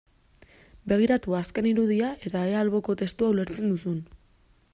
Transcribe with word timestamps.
Begiratu 0.93 1.35
azken 1.41 1.69
irudia 1.73 2.09
eta 2.31 2.43
ea 2.53 2.59
alboko 2.65 2.97
testua 3.03 3.33
ulertzen 3.37 3.71
duzun. 3.77 4.03